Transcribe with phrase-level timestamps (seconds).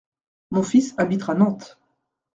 [0.49, 1.77] Mon fils habitera Nantes…